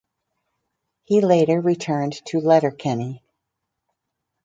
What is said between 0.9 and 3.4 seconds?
He later returned to Letterkenny.